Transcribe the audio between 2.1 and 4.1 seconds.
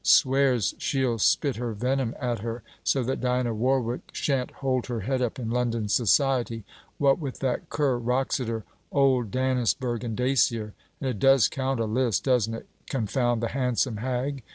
at her, so that Diana Warwick